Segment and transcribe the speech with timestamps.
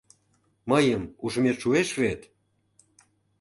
[0.69, 2.21] Мыйым ужмет шуэш вет?